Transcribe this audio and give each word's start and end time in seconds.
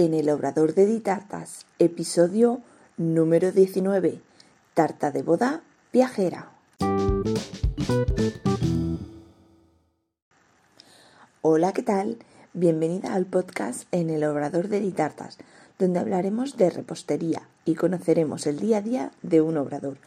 en 0.00 0.14
el 0.14 0.30
Obrador 0.30 0.72
de 0.72 0.86
Ditartas, 0.86 1.66
episodio 1.78 2.62
número 2.96 3.52
19, 3.52 4.22
Tarta 4.72 5.10
de 5.10 5.22
boda 5.22 5.60
viajera. 5.92 6.52
Hola, 11.42 11.74
¿qué 11.74 11.82
tal? 11.82 12.16
Bienvenida 12.54 13.12
al 13.12 13.26
podcast 13.26 13.86
en 13.92 14.08
el 14.08 14.24
Obrador 14.24 14.68
de 14.68 14.80
Ditartas, 14.80 15.36
donde 15.78 15.98
hablaremos 15.98 16.56
de 16.56 16.70
repostería 16.70 17.42
y 17.66 17.74
conoceremos 17.74 18.46
el 18.46 18.58
día 18.58 18.78
a 18.78 18.82
día 18.82 19.12
de 19.20 19.42
un 19.42 19.58
obrador. 19.58 19.98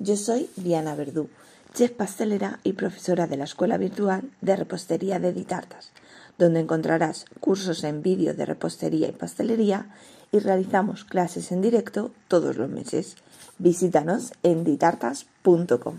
Yo 0.00 0.16
soy 0.16 0.50
Diana 0.56 0.96
Verdú, 0.96 1.28
chef 1.72 1.92
pastelera 1.92 2.58
y 2.64 2.72
profesora 2.72 3.28
de 3.28 3.36
la 3.36 3.44
Escuela 3.44 3.78
Virtual 3.78 4.28
de 4.40 4.56
Repostería 4.56 5.20
de 5.20 5.32
Ditartas 5.32 5.92
donde 6.38 6.60
encontrarás 6.60 7.24
cursos 7.40 7.84
en 7.84 8.02
vídeo 8.02 8.34
de 8.34 8.46
repostería 8.46 9.08
y 9.08 9.12
pastelería 9.12 9.88
y 10.32 10.38
realizamos 10.38 11.04
clases 11.04 11.52
en 11.52 11.62
directo 11.62 12.10
todos 12.28 12.56
los 12.56 12.68
meses. 12.68 13.16
Visítanos 13.58 14.32
en 14.42 14.64
ditartas.com. 14.64 15.96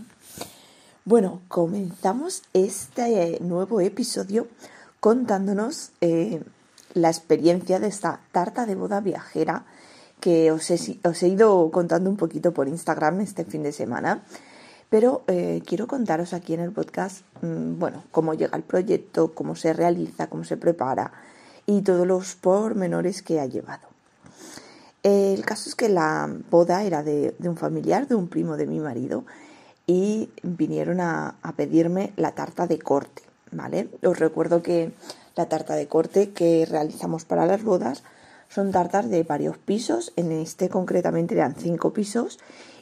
Bueno, 1.05 1.41
comenzamos 1.47 2.43
este 2.53 3.39
nuevo 3.41 3.79
episodio 3.81 4.47
contándonos 4.99 5.91
eh, 6.01 6.41
la 6.93 7.09
experiencia 7.09 7.79
de 7.79 7.87
esta 7.87 8.19
tarta 8.31 8.65
de 8.65 8.75
boda 8.75 8.99
viajera 8.99 9.65
que 10.19 10.51
os 10.51 10.69
he 10.69 11.27
ido 11.27 11.69
contando 11.71 12.09
un 12.09 12.17
poquito 12.17 12.51
por 12.51 12.67
Instagram 12.67 13.21
este 13.21 13.45
fin 13.45 13.63
de 13.63 13.71
semana. 13.71 14.23
Pero 14.89 15.23
eh, 15.27 15.61
quiero 15.65 15.87
contaros 15.87 16.33
aquí 16.33 16.53
en 16.53 16.61
el 16.61 16.71
podcast, 16.71 17.23
mm, 17.41 17.77
bueno, 17.77 18.03
cómo 18.11 18.33
llega 18.33 18.55
el 18.55 18.63
proyecto, 18.63 19.33
cómo 19.33 19.55
se 19.55 19.73
realiza, 19.73 20.27
cómo 20.27 20.45
se 20.45 20.55
prepara 20.55 21.11
y 21.65 21.81
todos 21.81 22.07
los 22.07 22.35
pormenores 22.35 23.21
que 23.21 23.39
ha 23.39 23.45
llevado. 23.45 23.87
el 25.03 25.45
caso 25.45 25.69
es 25.69 25.75
que 25.75 25.89
la 25.89 26.29
boda 26.49 26.83
era 26.83 27.03
de, 27.03 27.33
un 27.39 27.55
familiar, 27.57 28.07
de 28.07 28.15
un 28.15 28.27
primo 28.27 28.57
de 28.57 28.67
mi 28.67 28.79
marido, 28.79 29.25
y 29.85 30.29
vinieron 30.43 30.99
a, 30.99 31.35
a 31.41 31.53
pedirme 31.53 32.11
la 32.17 32.31
tarta 32.31 32.67
de 32.67 32.79
corte, 32.79 33.21
¿vale? 33.51 33.89
Os 34.03 34.19
recuerdo 34.19 34.61
que 34.61 34.91
la 35.35 35.47
tarta 35.47 35.75
de 35.75 35.87
corte 35.87 36.31
que 36.31 36.65
realizamos 36.65 37.23
para 37.23 37.45
las 37.45 37.63
bodas 37.63 38.03
son 38.49 38.71
tartas 38.71 39.09
de 39.09 39.23
varios 39.23 39.57
pisos, 39.57 40.11
en 40.17 40.31
este 40.31 40.67
concretamente 40.69 41.35
eran 41.35 41.55
cinco 41.55 41.93
pisos, 41.93 42.39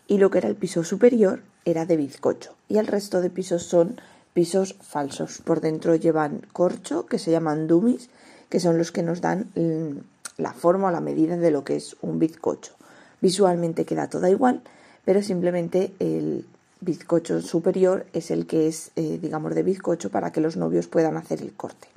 y 0.07 0.17
lo 0.17 0.31
que 0.31 0.39
era 0.39 0.47
el 0.47 0.55
piso 0.55 0.83
superior 0.83 1.41
era 1.65 1.85
de 1.85 1.97
bizcocho 1.97 2.55
y 2.69 2.77
el 2.77 2.87
resto 2.87 3.21
de 3.21 3.29
pisos 3.29 3.63
son 3.63 3.99
pisos 4.33 4.75
falsos. 4.81 5.41
Por 5.43 5.61
dentro 5.61 5.95
llevan 5.95 6.41
corcho, 6.51 7.05
que 7.05 7.19
se 7.19 7.31
llaman 7.31 7.67
dummies, 7.67 8.09
que 8.49 8.59
son 8.59 8.77
los 8.77 8.91
que 8.91 9.01
nos 9.01 9.21
dan 9.21 9.49
mm, 9.55 10.41
la 10.41 10.53
forma 10.53 10.89
o 10.89 10.91
la 10.91 10.99
medida 10.99 11.37
de 11.37 11.51
lo 11.51 11.63
que 11.63 11.77
es 11.77 11.95
un 12.01 12.19
bizcocho. 12.19 12.73
Visualmente 13.21 13.85
queda 13.85 14.09
toda 14.09 14.29
igual, 14.29 14.61
pero 15.05 15.23
simplemente 15.23 15.93
el 15.99 16.45
bizcocho 16.81 17.41
superior 17.41 18.05
es 18.13 18.29
el 18.29 18.45
que 18.45 18.67
es, 18.67 18.91
eh, 18.95 19.17
digamos, 19.21 19.55
de 19.55 19.63
bizcocho 19.63 20.11
para 20.11 20.31
que 20.31 20.41
los 20.41 20.57
novios 20.57 20.87
puedan 20.87 21.15
hacer 21.17 21.41
el 21.41 21.53
corte. 21.53 21.87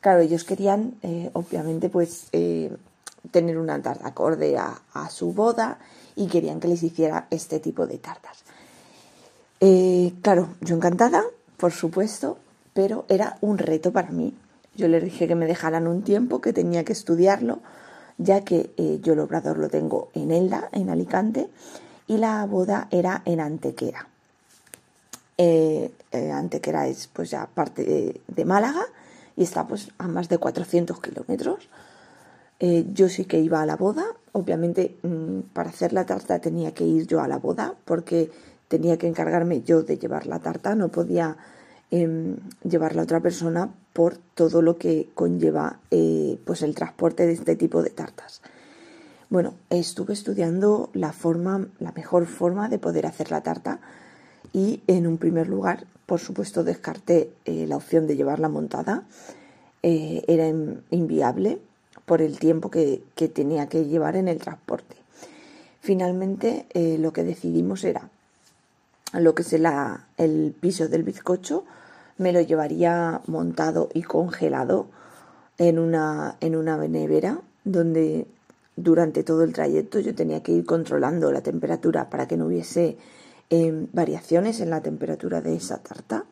Claro, 0.00 0.20
ellos 0.20 0.44
querían, 0.44 0.94
eh, 1.02 1.30
obviamente, 1.32 1.88
pues 1.88 2.26
eh, 2.32 2.70
tener 3.30 3.58
una 3.58 3.80
tarta 3.80 4.08
acorde 4.08 4.58
a, 4.58 4.82
a 4.92 5.08
su 5.08 5.32
boda 5.32 5.78
y 6.16 6.26
querían 6.26 6.60
que 6.60 6.68
les 6.68 6.82
hiciera 6.82 7.26
este 7.30 7.60
tipo 7.60 7.86
de 7.86 7.98
tartas. 7.98 8.44
Eh, 9.60 10.12
claro, 10.22 10.48
yo 10.60 10.76
encantada, 10.76 11.24
por 11.56 11.72
supuesto, 11.72 12.38
pero 12.72 13.04
era 13.08 13.38
un 13.40 13.58
reto 13.58 13.92
para 13.92 14.10
mí. 14.10 14.34
Yo 14.74 14.88
les 14.88 15.04
dije 15.04 15.28
que 15.28 15.34
me 15.34 15.46
dejaran 15.46 15.86
un 15.86 16.02
tiempo, 16.02 16.40
que 16.40 16.52
tenía 16.52 16.84
que 16.84 16.92
estudiarlo, 16.92 17.60
ya 18.18 18.42
que 18.42 18.72
eh, 18.76 18.98
yo 19.02 19.12
el 19.12 19.20
obrador 19.20 19.58
lo 19.58 19.68
tengo 19.68 20.10
en 20.14 20.30
Elda, 20.30 20.68
en 20.72 20.90
Alicante, 20.90 21.48
y 22.06 22.18
la 22.18 22.44
boda 22.46 22.88
era 22.90 23.22
en 23.24 23.40
Antequera. 23.40 24.08
Eh, 25.38 25.92
Antequera 26.12 26.86
es 26.86 27.08
pues 27.08 27.30
ya 27.30 27.46
parte 27.46 27.84
de, 27.84 28.20
de, 28.28 28.44
Málaga 28.44 28.84
y 29.36 29.42
está 29.42 29.66
pues 29.66 29.88
a 29.98 30.06
más 30.06 30.28
de 30.28 30.38
400 30.38 31.00
kilómetros. 31.00 31.68
yo 32.60 33.08
sí 33.08 33.24
que 33.24 33.40
iba 33.40 33.60
a 33.60 33.66
la 33.66 33.76
boda, 33.76 34.04
obviamente 34.32 34.96
mm, 35.02 35.40
para 35.52 35.70
hacer 35.70 35.92
la 35.92 36.06
tarta 36.06 36.38
tenía 36.38 36.72
que 36.72 36.84
ir 36.84 37.06
yo 37.06 37.20
a 37.20 37.28
la 37.28 37.38
boda 37.38 37.74
porque 37.84 38.30
tenía 38.74 38.98
que 38.98 39.06
encargarme 39.06 39.62
yo 39.62 39.84
de 39.84 39.98
llevar 39.98 40.26
la 40.26 40.40
tarta, 40.40 40.74
no 40.74 40.88
podía 40.88 41.36
eh, 41.92 42.36
llevarla 42.64 43.02
otra 43.02 43.20
persona 43.20 43.70
por 43.92 44.18
todo 44.34 44.62
lo 44.62 44.76
que 44.78 45.08
conlleva 45.14 45.78
eh, 45.92 46.38
pues 46.44 46.62
el 46.62 46.74
transporte 46.74 47.24
de 47.24 47.34
este 47.34 47.54
tipo 47.54 47.84
de 47.84 47.90
tartas. 47.90 48.42
Bueno, 49.30 49.54
estuve 49.70 50.12
estudiando 50.12 50.90
la 50.92 51.12
forma, 51.12 51.68
la 51.78 51.92
mejor 51.92 52.26
forma 52.26 52.68
de 52.68 52.80
poder 52.80 53.06
hacer 53.06 53.30
la 53.30 53.42
tarta 53.42 53.78
y 54.52 54.82
en 54.88 55.06
un 55.06 55.18
primer 55.18 55.48
lugar, 55.48 55.86
por 56.06 56.18
supuesto, 56.18 56.64
descarté 56.64 57.30
eh, 57.44 57.66
la 57.68 57.76
opción 57.76 58.08
de 58.08 58.16
llevarla 58.16 58.48
montada. 58.48 59.04
Eh, 59.84 60.24
era 60.26 60.48
inviable 60.90 61.60
por 62.06 62.22
el 62.22 62.40
tiempo 62.40 62.70
que, 62.70 63.02
tenía 63.32 63.68
que 63.68 63.84
llevar 63.84 64.16
en 64.16 64.26
el 64.26 64.38
transporte. 64.38 64.96
Finalmente, 65.80 66.66
lo 66.98 67.12
que 67.12 67.24
decidimos 67.24 67.84
era 67.84 68.08
lo 69.20 69.34
que 69.34 69.42
es 69.42 69.52
el 69.52 70.54
piso 70.58 70.88
del 70.88 71.02
bizcocho, 71.02 71.64
me 72.18 72.32
lo 72.32 72.40
llevaría 72.40 73.20
montado 73.26 73.88
y 73.92 74.02
congelado 74.02 74.86
en 75.58 75.78
una, 75.78 76.36
en 76.40 76.56
una 76.56 76.76
nevera 76.76 77.40
donde 77.64 78.26
durante 78.76 79.22
todo 79.22 79.42
el 79.42 79.52
trayecto 79.52 80.00
yo 80.00 80.14
tenía 80.14 80.42
que 80.42 80.52
ir 80.52 80.64
controlando 80.64 81.30
la 81.32 81.42
temperatura 81.42 82.10
para 82.10 82.26
que 82.26 82.36
no 82.36 82.46
hubiese 82.46 82.98
em, 83.50 83.88
variaciones 83.92 84.60
en 84.60 84.70
la 84.70 84.82
temperatura 84.82 85.40
de 85.40 85.56
esa 85.56 85.78
tarta. 85.78 86.24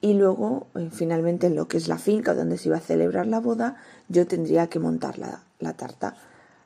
Y 0.00 0.14
luego, 0.14 0.68
eh, 0.74 0.88
finalmente, 0.90 1.46
en 1.46 1.54
lo 1.54 1.68
que 1.68 1.76
es 1.76 1.86
la 1.86 1.98
finca 1.98 2.34
donde 2.34 2.56
se 2.56 2.68
iba 2.68 2.78
a 2.78 2.80
celebrar 2.80 3.26
la 3.26 3.40
boda, 3.40 3.76
yo 4.08 4.26
tendría 4.26 4.68
que 4.68 4.78
montar 4.78 5.18
la, 5.18 5.42
la 5.58 5.74
tarta. 5.74 6.16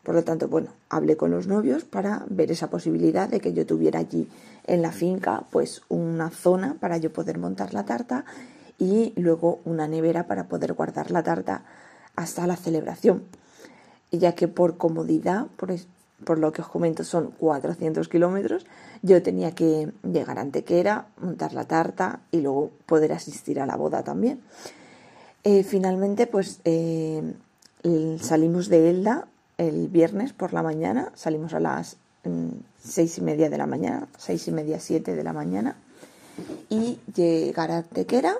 Por 0.04 0.14
lo 0.14 0.22
tanto, 0.22 0.48
bueno, 0.48 0.68
hablé 0.90 1.16
con 1.16 1.30
los 1.30 1.46
novios 1.46 1.84
para 1.84 2.24
ver 2.28 2.52
esa 2.52 2.68
posibilidad 2.68 3.26
de 3.28 3.40
que 3.40 3.54
yo 3.54 3.64
tuviera 3.64 4.00
allí 4.00 4.28
en 4.66 4.82
la 4.82 4.92
finca 4.92 5.44
pues 5.50 5.80
una 5.88 6.28
zona 6.30 6.76
para 6.78 6.98
yo 6.98 7.10
poder 7.10 7.38
montar 7.38 7.72
la 7.72 7.86
tarta 7.86 8.26
y 8.78 9.14
luego 9.16 9.60
una 9.64 9.88
nevera 9.88 10.26
para 10.26 10.44
poder 10.44 10.74
guardar 10.74 11.10
la 11.10 11.22
tarta 11.22 11.64
hasta 12.16 12.46
la 12.46 12.56
celebración. 12.56 13.24
Ya 14.12 14.34
que 14.34 14.46
por 14.46 14.76
comodidad, 14.76 15.46
por, 15.56 15.74
por 16.24 16.38
lo 16.38 16.52
que 16.52 16.60
os 16.60 16.68
comento, 16.68 17.02
son 17.02 17.30
400 17.38 18.06
kilómetros, 18.08 18.66
yo 19.00 19.22
tenía 19.22 19.52
que 19.54 19.90
llegar 20.02 20.38
a 20.38 20.42
Antequera, 20.42 21.06
montar 21.18 21.54
la 21.54 21.64
tarta 21.64 22.20
y 22.30 22.42
luego 22.42 22.70
poder 22.84 23.12
asistir 23.14 23.58
a 23.58 23.66
la 23.66 23.76
boda 23.76 24.04
también. 24.04 24.42
Eh, 25.44 25.64
finalmente, 25.64 26.26
pues 26.26 26.60
eh, 26.64 27.34
salimos 28.20 28.68
de 28.68 28.90
Elda 28.90 29.28
el 29.58 29.88
viernes 29.88 30.32
por 30.32 30.52
la 30.52 30.62
mañana, 30.62 31.12
salimos 31.14 31.54
a 31.54 31.60
las 31.60 31.96
seis 32.82 33.18
y 33.18 33.20
media 33.20 33.50
de 33.50 33.58
la 33.58 33.66
mañana, 33.66 34.06
seis 34.16 34.48
y 34.48 34.52
media, 34.52 34.80
siete 34.80 35.14
de 35.14 35.24
la 35.24 35.32
mañana, 35.32 35.76
y 36.68 36.98
llegar 37.14 37.70
a 37.70 37.82
Tequera, 37.82 38.34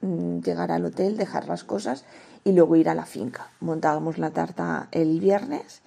mm, 0.00 0.40
llegar 0.40 0.70
al 0.70 0.84
hotel, 0.84 1.16
dejar 1.16 1.48
las 1.48 1.64
cosas 1.64 2.04
y 2.44 2.52
luego 2.52 2.76
ir 2.76 2.88
a 2.88 2.94
la 2.94 3.06
finca. 3.06 3.50
Montábamos 3.60 4.18
la 4.18 4.30
tarta 4.30 4.88
el 4.92 5.20
viernes 5.20 5.80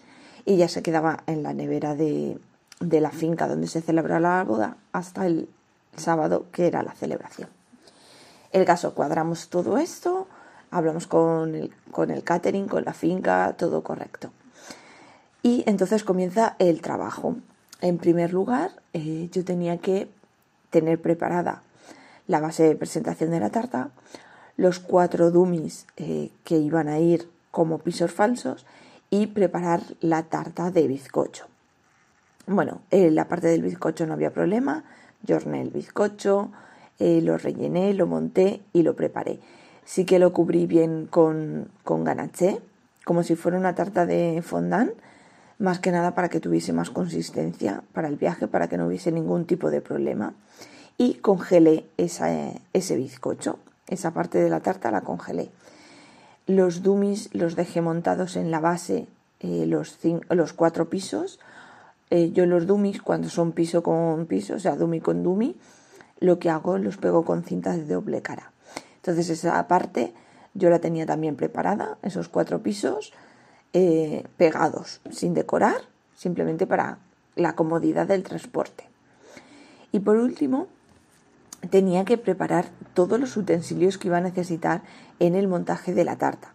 y 0.46 0.58
ya 0.58 0.68
se 0.68 0.82
quedaba 0.82 1.24
en 1.28 1.44
la 1.44 1.54
nevera 1.54 1.96
de, 1.96 2.40
de 2.80 3.02
la 3.02 3.12
finca 3.12 3.48
donde 3.48 3.68
se 3.68 3.82
celebra 3.82 4.20
la 4.20 4.44
boda 4.44 4.78
hasta 4.92 5.26
el 5.26 5.48
sábado 5.96 6.46
que 6.52 6.68
era 6.68 6.84
la 6.84 6.94
celebración. 6.94 7.50
El 8.52 8.66
caso, 8.66 8.94
cuadramos 8.94 9.48
todo 9.48 9.78
esto, 9.78 10.28
hablamos 10.72 11.08
con 11.08 11.56
el, 11.56 11.74
con 11.92 12.12
el 12.12 12.24
catering, 12.24 12.68
con 12.68 12.84
la 12.84 12.94
finca, 12.94 13.56
todo 13.58 13.82
correcto. 13.82 14.32
Y 15.44 15.64
entonces 15.66 16.04
comienza 16.04 16.56
el 16.60 16.82
trabajo. 16.82 17.36
En 17.82 17.98
primer 17.98 18.34
lugar, 18.34 18.72
eh, 18.94 19.30
yo 19.32 19.44
tenía 19.44 19.78
que 19.78 20.08
tener 20.70 21.02
preparada 21.02 21.64
la 22.28 22.40
base 22.40 22.64
de 22.64 22.76
presentación 22.76 23.32
de 23.32 23.40
la 23.40 23.50
tarta, 23.50 23.90
los 24.56 24.80
cuatro 24.80 25.32
dummies 25.32 25.88
eh, 25.98 26.30
que 26.44 26.58
iban 26.58 26.88
a 26.88 27.00
ir 27.00 27.30
como 27.50 27.80
pisos 27.80 28.12
falsos 28.12 28.66
y 29.10 29.28
preparar 29.28 29.82
la 30.00 30.24
tarta 30.24 30.72
de 30.72 30.88
bizcocho. 30.88 31.48
Bueno, 32.48 32.82
en 32.92 33.16
la 33.16 33.28
parte 33.28 33.48
del 33.48 33.62
bizcocho 33.62 34.06
no 34.06 34.14
había 34.14 34.32
problema, 34.32 34.84
yo 35.24 35.38
horneé 35.38 35.62
el 35.62 35.70
bizcocho, 35.70 36.52
eh, 37.00 37.22
lo 37.22 37.38
rellené, 37.38 37.94
lo 37.94 38.08
monté 38.08 38.62
y 38.74 38.84
lo 38.84 38.96
preparé. 38.96 39.40
Sí 39.86 40.06
que 40.06 40.20
lo 40.20 40.34
cubrí 40.34 40.68
bien 40.68 41.08
con, 41.08 41.70
con 41.84 42.06
como 43.04 43.24
si 43.24 43.36
fuera 43.36 43.58
una 43.58 43.76
tarta 43.76 44.06
de 44.06 44.42
fondant, 44.44 44.92
más 45.62 45.80
que 45.80 45.92
nada 45.92 46.16
para 46.16 46.30
que 46.30 46.40
tuviese 46.40 46.74
más 46.74 46.90
consistencia 46.90 47.84
para 47.94 48.08
el 48.08 48.16
viaje, 48.16 48.48
para 48.48 48.68
que 48.68 48.78
no 48.78 48.88
hubiese 48.88 49.12
ningún 49.12 49.46
tipo 49.46 49.70
de 49.70 49.80
problema. 49.80 50.34
Y 50.98 51.16
congelé 51.16 51.86
esa, 51.98 52.30
ese 52.74 52.96
bizcocho, 52.96 53.60
esa 53.88 54.12
parte 54.12 54.40
de 54.40 54.50
la 54.50 54.62
tarta 54.62 54.90
la 54.90 55.02
congelé. 55.02 55.52
Los 56.48 56.82
dummies 56.82 57.30
los 57.34 57.56
dejé 57.56 57.82
montados 57.82 58.36
en 58.36 58.50
la 58.50 58.60
base 58.60 59.08
eh, 59.40 59.66
los, 59.68 60.00
los 60.30 60.54
cuatro 60.54 60.90
pisos. 60.90 61.40
Eh, 62.10 62.32
yo 62.32 62.48
los 62.48 62.66
dummies, 62.66 63.02
cuando 63.02 63.30
son 63.30 63.52
piso 63.52 63.84
con 63.84 64.26
piso, 64.26 64.56
o 64.56 64.60
sea, 64.60 64.76
dummy 64.76 65.00
con 65.00 65.22
dummy, 65.22 65.56
lo 66.20 66.40
que 66.40 66.50
hago 66.50 66.80
los 66.80 66.98
pego 66.98 67.24
con 67.24 67.44
cintas 67.44 67.78
de 67.78 67.94
doble 67.94 68.22
cara. 68.24 68.52
Entonces 68.96 69.30
esa 69.30 69.68
parte 69.68 70.14
yo 70.56 70.70
la 70.72 70.80
tenía 70.80 71.06
también 71.06 71.36
preparada, 71.36 71.98
esos 72.02 72.30
cuatro 72.30 72.64
pisos 72.64 73.14
eh, 73.74 74.26
pegados, 74.38 75.02
sin 75.12 75.34
decorar, 75.34 75.82
simplemente 76.16 76.68
para 76.68 76.98
la 77.36 77.54
comodidad 77.54 78.08
del 78.08 78.24
transporte. 78.24 78.86
Y 79.92 80.00
por 80.00 80.18
último, 80.18 80.68
tenía 81.70 82.06
que 82.06 82.18
preparar 82.18 82.70
todos 82.94 83.20
los 83.20 83.38
utensilios 83.38 83.98
que 83.98 84.08
iba 84.08 84.18
a 84.18 84.22
necesitar 84.22 84.82
en 85.20 85.36
el 85.36 85.48
montaje 85.48 85.94
de 85.94 86.04
la 86.04 86.18
tarta, 86.18 86.54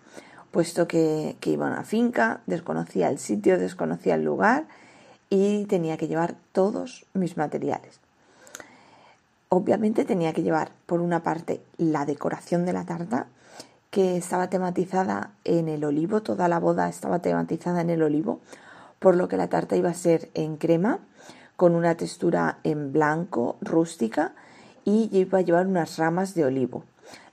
puesto 0.50 0.88
que, 0.88 1.36
que 1.40 1.50
iba 1.50 1.66
a 1.66 1.70
una 1.70 1.84
finca, 1.84 2.40
desconocía 2.46 3.08
el 3.08 3.18
sitio, 3.18 3.58
desconocía 3.58 4.14
el 4.14 4.24
lugar 4.24 4.66
y 5.30 5.64
tenía 5.66 5.96
que 5.96 6.08
llevar 6.08 6.34
todos 6.52 7.06
mis 7.14 7.36
materiales. 7.36 8.00
Obviamente 9.48 10.04
tenía 10.04 10.32
que 10.32 10.42
llevar 10.42 10.70
por 10.86 11.00
una 11.00 11.22
parte 11.22 11.60
la 11.78 12.04
decoración 12.04 12.66
de 12.66 12.72
la 12.72 12.84
tarta, 12.84 13.26
que 13.96 14.18
estaba 14.18 14.50
tematizada 14.50 15.30
en 15.44 15.70
el 15.70 15.82
olivo, 15.82 16.20
toda 16.20 16.48
la 16.48 16.60
boda 16.60 16.86
estaba 16.86 17.20
tematizada 17.20 17.80
en 17.80 17.88
el 17.88 18.02
olivo, 18.02 18.40
por 18.98 19.16
lo 19.16 19.26
que 19.26 19.38
la 19.38 19.48
tarta 19.48 19.74
iba 19.74 19.88
a 19.88 19.94
ser 19.94 20.28
en 20.34 20.58
crema, 20.58 20.98
con 21.56 21.74
una 21.74 21.94
textura 21.94 22.58
en 22.62 22.92
blanco, 22.92 23.56
rústica, 23.62 24.34
y 24.84 25.08
iba 25.16 25.38
a 25.38 25.40
llevar 25.40 25.66
unas 25.66 25.96
ramas 25.96 26.34
de 26.34 26.44
olivo. 26.44 26.84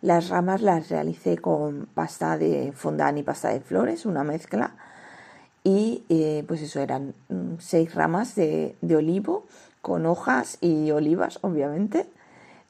Las 0.02 0.30
ramas 0.30 0.62
las 0.62 0.88
realicé 0.88 1.38
con 1.38 1.90
pasta 1.94 2.38
de 2.38 2.72
fondant 2.74 3.18
y 3.18 3.24
pasta 3.24 3.50
de 3.50 3.60
flores, 3.60 4.06
una 4.06 4.24
mezcla, 4.24 4.78
y 5.66 6.06
eh, 6.08 6.46
pues 6.48 6.62
eso 6.62 6.80
eran 6.80 7.14
mm, 7.28 7.56
seis 7.60 7.94
ramas 7.94 8.36
de, 8.36 8.78
de 8.80 8.96
olivo 8.96 9.44
con 9.82 10.06
hojas 10.06 10.60
y 10.62 10.92
olivas, 10.92 11.40
obviamente, 11.42 12.10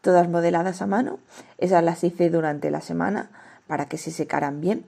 todas 0.01 0.27
modeladas 0.29 0.81
a 0.81 0.87
mano. 0.87 1.19
Esas 1.59 1.83
las 1.83 2.03
hice 2.03 2.31
durante 2.31 2.71
la 2.71 2.81
semana 2.81 3.29
para 3.67 3.87
que 3.87 3.97
se 3.97 4.11
secaran 4.11 4.61
bien 4.61 4.85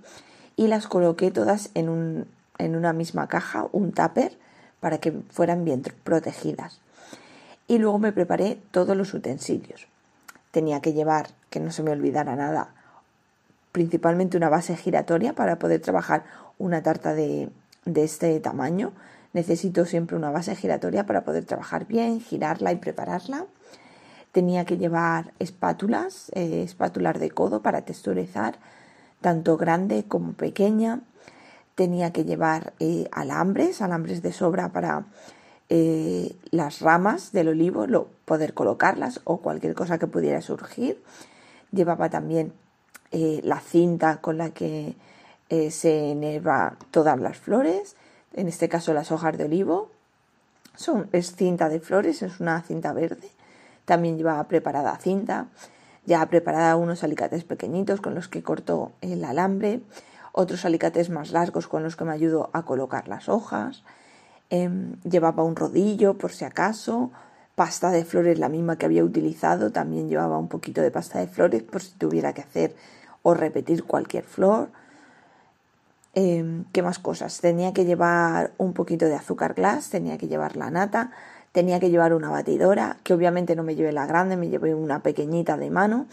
y 0.56 0.68
las 0.68 0.88
coloqué 0.88 1.32
todas 1.32 1.70
en, 1.74 1.90
un, 1.90 2.28
en 2.58 2.76
una 2.76 2.94
misma 2.94 3.28
caja, 3.28 3.68
un 3.72 3.92
tupper, 3.92 4.38
para 4.80 5.00
que 5.00 5.12
fueran 5.32 5.66
bien 5.66 5.84
protegidas. 6.04 6.80
Y 7.68 7.80
luego 7.80 7.98
me 8.00 8.12
preparé 8.12 8.60
todos 8.72 8.96
los 8.96 9.14
utensilios. 9.14 9.88
Tenía 10.52 10.82
que 10.82 10.94
llevar, 10.94 11.30
que 11.50 11.60
no 11.60 11.72
se 11.72 11.84
me 11.84 11.92
olvidara 11.92 12.36
nada, 12.36 12.70
principalmente 13.72 14.38
una 14.38 14.50
base 14.50 14.78
giratoria 14.78 15.34
para 15.34 15.58
poder 15.58 15.82
trabajar 15.82 16.24
una 16.58 16.84
tarta 16.84 17.14
de, 17.14 17.50
de 17.86 18.04
este 18.04 18.40
tamaño. 18.40 18.94
Necesito 19.34 19.86
siempre 19.86 20.16
una 20.16 20.32
base 20.32 20.56
giratoria 20.56 21.06
para 21.06 21.26
poder 21.26 21.46
trabajar 21.46 21.88
bien, 21.88 22.22
girarla 22.22 22.72
y 22.72 22.78
prepararla. 22.78 23.46
Tenía 24.36 24.66
que 24.66 24.78
llevar 24.78 25.32
espátulas, 25.40 26.30
eh, 26.36 26.62
espátulas 26.62 27.18
de 27.22 27.32
codo 27.32 27.62
para 27.62 27.84
texturizar, 27.84 28.58
tanto 29.22 29.56
grande 29.56 30.04
como 30.10 30.34
pequeña. 30.34 31.00
Tenía 31.76 32.12
que 32.12 32.26
llevar 32.26 32.74
eh, 32.82 33.08
alambres, 33.14 33.82
alambres 33.82 34.22
de 34.22 34.34
sobra 34.34 34.74
para 34.74 35.06
eh, 35.70 36.36
las 36.52 36.82
ramas 36.82 37.32
del 37.32 37.48
olivo, 37.48 38.10
poder 38.26 38.54
colocarlas 38.54 39.22
o 39.24 39.38
cualquier 39.38 39.74
cosa 39.74 40.00
que 40.00 40.08
pudiera 40.08 40.42
surgir. 40.42 41.02
Llevaba 41.72 42.10
también 42.10 42.52
la 43.12 43.62
cinta 43.62 44.20
con 44.20 44.38
la 44.38 44.50
que 44.50 44.98
se 45.70 46.12
enerva 46.12 46.76
todas 46.92 47.18
las 47.18 47.38
flores, 47.38 47.96
en 48.34 48.50
este 48.50 48.68
caso 48.68 48.94
las 48.94 49.14
hojas 49.14 49.38
de 49.38 49.46
olivo. 49.46 49.92
Son, 50.76 51.08
es 51.14 51.38
cinta 51.38 51.70
de 51.70 51.80
flores, 51.80 52.22
es 52.22 52.42
una 52.42 52.62
cinta 52.64 52.92
verde. 52.92 53.30
También 53.86 54.18
llevaba 54.18 54.48
preparada 54.48 54.98
cinta, 54.98 55.48
ya 56.06 56.26
preparada 56.28 56.76
unos 56.76 57.04
alicates 57.04 57.44
pequeñitos 57.44 58.02
con 58.02 58.16
los 58.16 58.28
que 58.28 58.44
corto 58.44 58.92
el 59.02 59.24
alambre, 59.24 59.82
otros 60.32 60.66
alicates 60.66 61.10
más 61.10 61.32
largos 61.32 61.68
con 61.68 61.84
los 61.84 61.96
que 61.96 62.04
me 62.04 62.12
ayudo 62.12 62.50
a 62.54 62.64
colocar 62.64 63.08
las 63.08 63.30
hojas. 63.30 63.84
Em, 64.50 65.02
llevaba 65.04 65.44
un 65.44 65.56
rodillo 65.56 66.18
por 66.18 66.32
si 66.32 66.46
acaso, 66.46 67.12
pasta 67.56 67.90
de 67.90 68.06
flores 68.06 68.38
la 68.38 68.50
misma 68.50 68.78
que 68.78 68.86
había 68.86 69.04
utilizado, 69.04 69.72
también 69.72 70.10
llevaba 70.10 70.38
un 70.38 70.50
poquito 70.50 70.82
de 70.82 70.92
pasta 70.92 71.20
de 71.20 71.28
flores 71.28 71.64
por 71.64 71.82
si 71.82 71.94
tuviera 71.98 72.34
que 72.34 72.42
hacer 72.42 72.76
o 73.24 73.34
repetir 73.34 73.86
cualquier 73.86 74.24
flor. 74.24 74.70
Em, 76.14 76.66
¿Qué 76.72 76.82
más 76.82 77.00
cosas? 77.00 77.42
Tenía 77.42 77.74
que 77.74 77.86
llevar 77.86 78.52
un 78.58 78.74
poquito 78.74 79.06
de 79.06 79.16
azúcar 79.16 79.54
glass, 79.54 79.90
tenía 79.90 80.18
que 80.18 80.28
llevar 80.28 80.56
la 80.56 80.70
nata, 80.70 81.12
Tenía 81.56 81.80
que 81.80 81.90
llevar 81.90 82.14
una 82.14 82.30
batidora, 82.30 82.98
que 83.04 83.14
obviamente 83.14 83.56
no 83.56 83.64
me 83.64 83.76
llevé 83.76 83.94
la 83.94 84.06
grande, 84.06 84.36
me 84.36 84.50
llevé 84.50 84.76
una 84.76 85.00
pequeñita 85.00 85.56
de 85.56 85.70
mano 85.70 86.06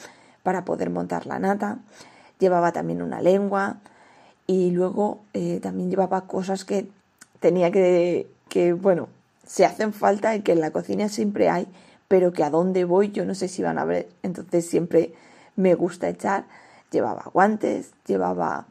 para 0.45 0.65
poder 0.65 0.89
montar 0.89 1.27
la 1.27 1.41
nata. 1.41 1.79
Llevaba 2.39 2.71
también 2.71 3.03
una 3.03 3.21
lengua 3.21 3.79
y 4.47 4.71
luego 4.71 5.19
eh, 5.33 5.59
también 5.61 5.91
llevaba 5.91 6.29
cosas 6.29 6.65
que 6.65 6.87
tenía 7.41 7.73
que, 7.73 8.29
que, 8.49 8.73
bueno, 8.73 9.09
se 9.45 9.65
hacen 9.65 9.93
falta 9.93 10.37
y 10.37 10.43
que 10.43 10.53
en 10.53 10.61
la 10.61 10.71
cocina 10.71 11.09
siempre 11.09 11.49
hay, 11.49 11.67
pero 12.07 12.33
que 12.33 12.45
a 12.45 12.51
dónde 12.51 12.85
voy 12.85 13.11
yo 13.11 13.25
no 13.25 13.35
sé 13.35 13.49
si 13.49 13.65
van 13.65 13.81
a 13.81 13.85
ver. 13.85 14.11
Entonces 14.23 14.65
siempre 14.65 15.13
me 15.57 15.75
gusta 15.75 16.09
echar. 16.09 16.45
Llevaba 16.93 17.25
guantes, 17.35 17.91
llevaba 18.07 18.67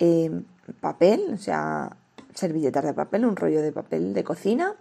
eh, 0.00 0.42
papel, 0.80 1.34
o 1.34 1.38
sea, 1.38 1.94
servilletas 2.34 2.82
de 2.82 2.94
papel, 2.94 3.26
un 3.26 3.36
rollo 3.36 3.62
de 3.62 3.70
papel 3.70 4.12
de 4.12 4.24
cocina 4.24 4.74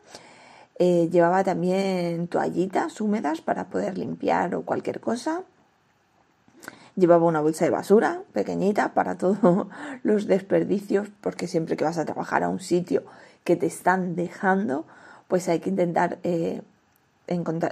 eh, 0.78 1.10
llevaba 1.10 1.44
también 1.44 2.28
toallitas 2.28 3.00
húmedas 3.00 3.42
para 3.42 3.66
poder 3.66 3.98
limpiar 3.98 4.56
o 4.56 4.64
cualquier 4.64 5.00
cosa. 5.00 5.44
Llevaba 6.96 7.26
una 7.26 7.42
bolsa 7.42 7.66
de 7.66 7.72
basura 7.72 8.24
pequeñita 8.34 8.94
para 8.94 9.18
todos 9.18 9.68
los 10.04 10.28
desperdicios, 10.28 11.10
porque 11.22 11.48
siempre 11.48 11.78
que 11.78 11.86
vas 11.86 11.98
a 11.98 12.06
trabajar 12.06 12.44
a 12.44 12.50
un 12.50 12.60
sitio 12.60 13.04
que 13.44 13.56
te 13.56 13.68
están 13.68 14.16
dejando, 14.16 14.86
pues 15.28 15.48
hay 15.48 15.60
que 15.60 15.70
intentar 15.70 16.20
eh, 16.24 16.62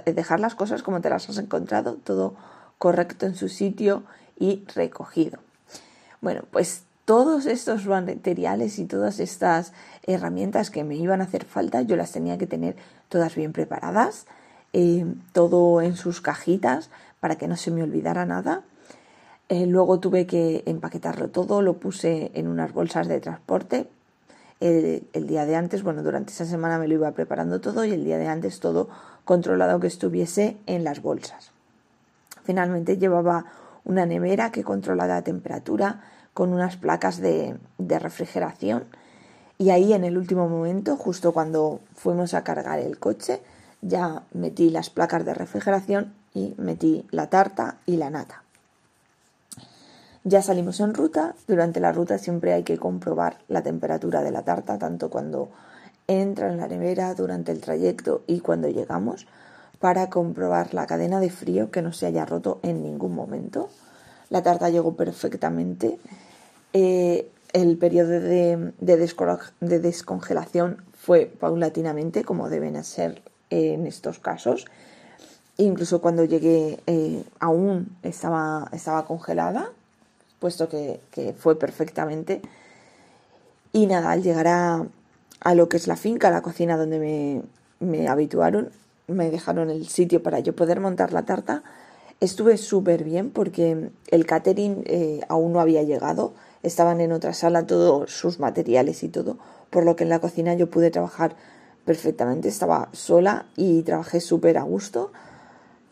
dejar 0.06 0.40
las 0.40 0.54
cosas 0.54 0.82
como 0.82 1.00
te 1.00 1.10
las 1.10 1.28
has 1.28 1.38
encontrado, 1.38 1.94
todo 2.04 2.34
correcto 2.78 3.26
en 3.26 3.34
su 3.34 3.48
sitio 3.48 4.04
y 4.38 4.64
recogido. 4.74 5.38
Bueno, 6.20 6.42
pues 6.50 6.84
todos 7.04 7.46
estos 7.46 7.86
materiales 7.86 8.78
y 8.78 8.86
todas 8.86 9.20
estas 9.20 9.72
herramientas 10.06 10.70
que 10.70 10.84
me 10.84 10.96
iban 10.96 11.20
a 11.20 11.24
hacer 11.24 11.44
falta, 11.44 11.82
yo 11.82 11.96
las 11.96 12.12
tenía 12.12 12.38
que 12.38 12.46
tener 12.46 12.76
todas 13.08 13.34
bien 13.34 13.52
preparadas, 13.52 14.26
eh, 14.72 15.04
todo 15.32 15.82
en 15.82 15.96
sus 15.96 16.20
cajitas 16.20 16.90
para 17.20 17.36
que 17.36 17.48
no 17.48 17.56
se 17.56 17.70
me 17.70 17.82
olvidara 17.82 18.24
nada. 18.24 18.62
Eh, 19.50 19.66
luego 19.66 20.00
tuve 20.00 20.26
que 20.26 20.62
empaquetarlo 20.66 21.28
todo, 21.28 21.60
lo 21.60 21.74
puse 21.74 22.30
en 22.34 22.48
unas 22.48 22.72
bolsas 22.72 23.06
de 23.06 23.20
transporte. 23.20 23.86
El, 24.60 25.06
el, 25.12 25.26
día 25.26 25.44
de 25.44 25.56
antes, 25.56 25.82
bueno, 25.82 26.02
durante 26.02 26.32
esa 26.32 26.46
semana 26.46 26.78
me 26.78 26.88
lo 26.88 26.94
iba 26.94 27.10
preparando 27.10 27.60
todo 27.60 27.84
y 27.84 27.92
el 27.92 28.04
día 28.04 28.16
de 28.16 28.28
antes 28.28 28.60
todo 28.60 28.88
controlado 29.24 29.80
que 29.80 29.88
estuviese 29.88 30.56
en 30.66 30.84
las 30.84 31.02
bolsas. 31.02 31.50
Finalmente 32.44 32.96
llevaba 32.96 33.46
una 33.84 34.06
nevera 34.06 34.50
que 34.50 34.64
controla 34.64 35.06
la 35.06 35.22
temperatura, 35.22 36.00
con 36.34 36.52
unas 36.52 36.76
placas 36.76 37.18
de, 37.18 37.56
refrigeración. 37.78 38.84
Y 39.56 39.70
ahí 39.70 39.92
en 39.92 40.04
el 40.04 40.18
último 40.18 40.48
momento, 40.48 40.96
justo 40.96 41.32
cuando 41.32 41.80
fuimos 41.94 42.34
a 42.34 42.42
cargar 42.42 42.80
el 42.80 42.98
coche, 42.98 43.40
ya 43.80 44.24
metí 44.32 44.70
las 44.70 44.90
placas 44.90 45.24
de 45.24 45.32
refrigeración 45.32 46.12
y 46.34 46.54
metí 46.58 47.06
la 47.10 47.30
tarta 47.30 47.78
y 47.86 47.96
la 47.96 48.10
nata. 48.10 48.42
Ya 50.24 50.42
salimos 50.42 50.80
en 50.80 50.92
ruta. 50.94 51.36
Durante 51.46 51.80
la 51.80 51.92
ruta 51.92 52.18
siempre 52.18 52.52
hay 52.52 52.64
que 52.64 52.78
comprobar 52.78 53.38
la 53.46 53.62
temperatura 53.62 54.22
de 54.22 54.32
la 54.32 54.42
tarta, 54.42 54.78
tanto 54.78 55.10
cuando 55.10 55.50
entra 56.08 56.50
en 56.50 56.56
la 56.56 56.66
nevera, 56.66 57.14
durante 57.14 57.52
el 57.52 57.60
trayecto 57.60 58.24
y 58.26 58.40
cuando 58.40 58.68
llegamos, 58.68 59.26
para 59.78 60.10
comprobar 60.10 60.74
la 60.74 60.86
cadena 60.86 61.20
de 61.20 61.30
frío 61.30 61.70
que 61.70 61.82
no 61.82 61.92
se 61.92 62.06
haya 62.06 62.24
roto 62.24 62.58
en 62.62 62.82
ningún 62.82 63.14
momento. 63.14 63.68
La 64.30 64.42
tarta 64.42 64.70
llegó 64.70 64.94
perfectamente 64.94 65.98
eh, 66.74 67.30
el 67.52 67.78
periodo 67.78 68.08
de, 68.08 68.72
descongelación 69.60 70.82
fue 70.92 71.26
paulatinamente, 71.26 72.24
como 72.24 72.50
deben 72.50 72.82
ser 72.82 73.22
en 73.48 73.86
estos 73.86 74.18
casos. 74.18 74.66
Incluso 75.56 76.00
cuando 76.00 76.24
llegué 76.24 76.80
eh, 76.88 77.22
aún 77.38 77.96
estaba, 78.02 78.68
congelada, 79.06 79.70
puesto 80.40 80.68
que, 80.68 81.00
fue 81.38 81.56
perfectamente. 81.56 82.42
Y 83.72 83.86
nada, 83.86 84.10
al 84.10 84.24
llegar 84.24 84.48
a, 84.48 85.54
lo 85.54 85.68
que 85.68 85.76
es 85.76 85.86
la 85.86 85.96
finca, 85.96 86.30
la 86.30 86.42
cocina 86.42 86.76
donde 86.76 87.44
me 87.78 88.08
habituaron, 88.08 88.70
me 89.06 89.30
dejaron 89.30 89.70
el 89.70 89.86
sitio 89.86 90.24
para 90.24 90.40
yo 90.40 90.56
poder 90.56 90.80
montar 90.80 91.12
la 91.12 91.22
tarta. 91.22 91.62
Estuve 92.20 92.56
súper 92.56 93.04
bien 93.04 93.30
porque 93.30 93.90
el 94.10 94.26
catering 94.26 94.82
eh, 94.86 95.20
aún 95.28 95.52
no 95.52 95.60
había 95.60 95.82
llegado 95.82 96.34
estaban 96.62 97.00
en 97.00 97.12
otra 97.12 97.34
sala 97.34 97.66
todos 97.66 98.10
sus 98.10 98.40
materiales 98.40 99.02
y 99.02 99.08
todo, 99.08 99.36
por 99.70 99.84
lo 99.84 99.96
que 99.96 100.04
en 100.04 100.10
la 100.10 100.18
cocina 100.18 100.54
yo 100.54 100.70
pude 100.70 100.90
trabajar 100.90 101.36
perfectamente, 101.84 102.48
estaba 102.48 102.88
sola 102.92 103.46
y 103.54 103.82
trabajé 103.82 104.20
súper 104.20 104.56
a 104.56 104.62
gusto. 104.62 105.12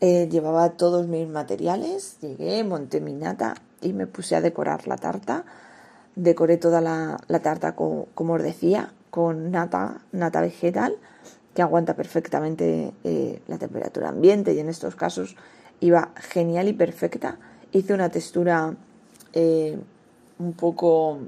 Eh, 0.01 0.27
llevaba 0.29 0.71
todos 0.71 1.07
mis 1.07 1.27
materiales, 1.29 2.17
llegué, 2.19 2.63
monté 2.63 2.99
mi 2.99 3.13
nata 3.13 3.53
y 3.81 3.93
me 3.93 4.07
puse 4.07 4.35
a 4.35 4.41
decorar 4.41 4.87
la 4.87 4.97
tarta. 4.97 5.45
Decoré 6.15 6.57
toda 6.57 6.81
la, 6.81 7.17
tarta 7.41 7.75
como 7.75 8.07
os 8.15 8.43
decía, 8.43 8.91
con 9.11 9.51
nata, 9.51 10.01
nata 10.11 10.41
vegetal, 10.41 10.97
que 11.53 11.61
aguanta 11.61 11.95
perfectamente 11.95 12.93
eh, 13.03 13.41
la 13.47 13.59
temperatura 13.59 14.09
ambiente 14.09 14.53
y 14.53 14.59
en 14.59 14.69
estos 14.69 14.95
casos 14.95 15.35
iba 15.79 16.11
genial 16.15 16.67
y 16.67 16.73
perfecta. 16.73 17.37
Hice 17.71 17.93
una 17.93 18.09
textura 18.09 18.75
eh, 19.33 19.77
un 20.39 20.53
poco 20.53 21.19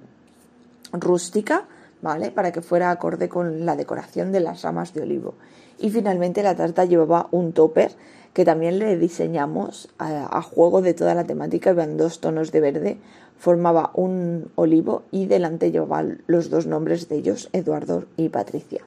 rústica, 0.93 1.65
¿vale? 2.01 2.31
Para 2.31 2.51
que 2.51 2.61
fuera 2.61 2.91
acorde 2.91 3.29
con 3.29 3.65
la 3.65 3.75
decoración 3.75 4.31
de 4.31 4.39
las 4.39 4.61
ramas 4.61 4.93
de 4.93 5.01
olivo. 5.01 5.35
Y 5.77 5.89
finalmente 5.89 6.43
la 6.43 6.55
tarta 6.55 6.85
llevaba 6.85 7.27
un 7.31 7.51
topper 7.53 7.91
que 8.33 8.45
también 8.45 8.79
le 8.79 8.97
diseñamos 8.97 9.87
a, 9.97 10.41
juego 10.41 10.81
de 10.81 10.93
toda 10.93 11.15
la 11.15 11.23
temática. 11.23 11.71
Iban 11.71 11.95
dos 11.95 12.19
tonos 12.19 12.51
de 12.51 12.59
verde, 12.59 12.97
formaba 13.37 13.91
un 13.93 14.51
olivo 14.55 15.03
y 15.09 15.25
delante 15.25 15.71
llevaba 15.71 16.05
los 16.27 16.49
dos 16.49 16.67
nombres 16.67 17.07
de 17.07 17.15
ellos, 17.15 17.49
Eduardo 17.53 18.03
y 18.17 18.27
Patricia. 18.27 18.81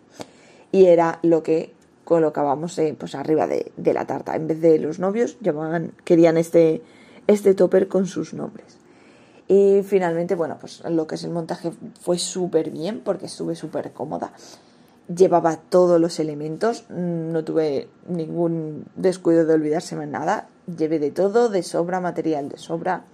Y 0.71 0.85
era 0.85 1.19
lo 1.23 1.43
que 1.43 1.73
colocábamos 2.09 2.79
eh, 2.79 2.97
pues 2.99 3.15
arriba 3.15 3.47
de, 3.47 3.71
la 3.93 4.07
tarta. 4.07 4.35
En 4.35 4.47
vez 4.47 4.62
de 4.62 4.79
los 4.79 4.99
novios, 4.99 5.37
llamaban, 5.43 5.93
querían 6.07 6.38
este, 6.38 6.81
este 7.27 7.53
topper 7.53 7.87
con 7.87 8.07
sus 8.07 8.33
nombres. 8.33 8.79
Y 9.47 9.83
finalmente, 9.83 10.35
bueno, 10.35 10.57
pues 10.59 10.83
lo 10.88 11.07
que 11.07 11.17
es 11.17 11.25
el 11.25 11.33
montaje 11.33 11.71
fue 12.00 12.17
súper 12.17 12.71
bien 12.71 13.03
porque 13.05 13.27
estuve 13.27 13.55
súper 13.55 13.93
cómoda. 13.93 14.33
Llevaba 15.15 15.59
todos 15.59 16.00
los 16.00 16.19
elementos, 16.19 16.88
no 16.88 17.45
tuve 17.45 17.91
ningún 18.09 18.87
descuido 18.97 19.45
de 19.45 19.53
olvidárseme 19.53 20.07
nada. 20.07 20.49
Llevé 20.79 20.99
de 20.99 21.11
todo, 21.11 21.50
de 21.50 21.62
sobra, 21.62 22.00
material 22.00 22.49
de 22.49 22.57
sobra. 22.57 23.05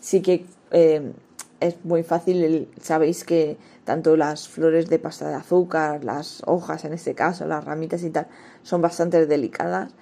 Sí 0.00 0.20
que 0.20 0.44
eh, 0.72 1.10
es 1.60 1.84
muy 1.84 2.02
fácil, 2.02 2.68
sabéis 2.80 3.24
que 3.24 3.56
tanto 3.84 4.16
las 4.16 4.48
flores 4.48 4.88
de 4.88 4.98
pasta 4.98 5.28
de 5.28 5.34
azúcar, 5.34 6.04
las 6.04 6.42
hojas 6.46 6.84
en 6.84 6.92
este 6.92 7.14
caso, 7.14 7.46
las 7.46 7.64
ramitas 7.64 8.02
y 8.02 8.10
tal, 8.10 8.26
son 8.62 8.82
bastante 8.82 9.26
delicadas 9.26 9.92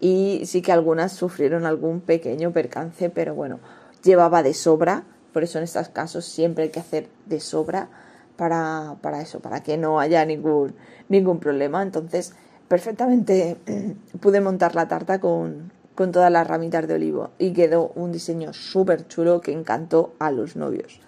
y 0.00 0.42
sí 0.44 0.62
que 0.62 0.72
algunas 0.72 1.12
sufrieron 1.12 1.66
algún 1.66 2.00
pequeño 2.00 2.52
percance, 2.52 3.10
pero 3.10 3.34
bueno, 3.34 3.60
llevaba 4.02 4.42
de 4.42 4.54
sobra 4.54 5.04
por 5.32 5.44
eso 5.44 5.58
en 5.58 5.64
estos 5.64 5.88
casos 5.88 6.24
siempre 6.24 6.64
hay 6.64 6.70
que 6.70 6.80
hacer 6.80 7.08
de 7.26 7.40
sobra 7.40 7.88
para, 8.36 8.96
para 9.02 9.20
eso, 9.20 9.40
para 9.40 9.62
que 9.62 9.76
no 9.76 10.00
haya 10.00 10.24
ningún, 10.24 10.74
ningún 11.08 11.38
problema. 11.38 11.82
Entonces, 11.82 12.34
perfectamente 12.66 13.56
pude 14.20 14.40
montar 14.40 14.74
la 14.74 14.88
tarta 14.88 15.20
con, 15.20 15.70
con 15.98 16.12
todas 16.12 16.30
las 16.30 16.46
ramitas 16.46 16.86
de 16.86 16.94
olivo 16.94 17.30
y 17.40 17.52
quedó 17.52 17.90
un 17.96 18.12
diseño 18.12 18.52
súper 18.52 19.08
chulo 19.08 19.40
que 19.40 19.50
encantó 19.50 20.12
a 20.20 20.30
los 20.30 20.54
novios. 20.54 21.00